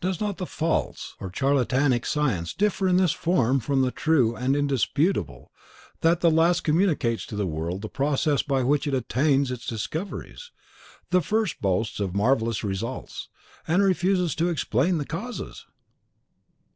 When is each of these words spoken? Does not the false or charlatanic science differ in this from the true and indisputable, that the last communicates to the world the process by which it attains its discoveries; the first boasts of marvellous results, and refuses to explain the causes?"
Does 0.00 0.20
not 0.20 0.36
the 0.38 0.46
false 0.46 1.16
or 1.18 1.28
charlatanic 1.28 2.06
science 2.06 2.54
differ 2.54 2.86
in 2.86 2.98
this 2.98 3.10
from 3.10 3.58
the 3.82 3.90
true 3.90 4.36
and 4.36 4.54
indisputable, 4.54 5.50
that 6.02 6.20
the 6.20 6.30
last 6.30 6.60
communicates 6.62 7.26
to 7.26 7.34
the 7.34 7.48
world 7.48 7.82
the 7.82 7.88
process 7.88 8.42
by 8.44 8.62
which 8.62 8.86
it 8.86 8.94
attains 8.94 9.50
its 9.50 9.66
discoveries; 9.66 10.52
the 11.10 11.20
first 11.20 11.60
boasts 11.60 11.98
of 11.98 12.14
marvellous 12.14 12.62
results, 12.62 13.28
and 13.66 13.82
refuses 13.82 14.36
to 14.36 14.50
explain 14.50 14.98
the 14.98 15.04
causes?" 15.04 15.66